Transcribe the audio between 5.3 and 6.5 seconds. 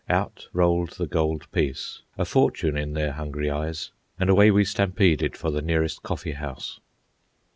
for the nearest coffee